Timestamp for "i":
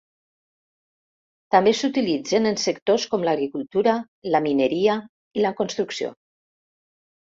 5.41-5.45